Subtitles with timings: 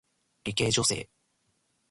[0.45, 1.07] 理系女性